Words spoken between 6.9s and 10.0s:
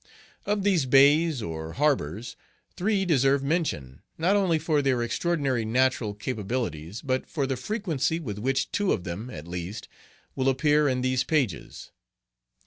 but for the frequency with which two of them, at least,